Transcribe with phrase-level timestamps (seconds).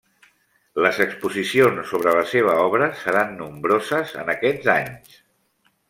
[0.85, 5.23] Les exposicions sobre la seva obra seran nombroses en aquests anys.